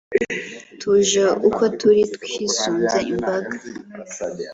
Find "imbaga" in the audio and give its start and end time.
3.11-3.55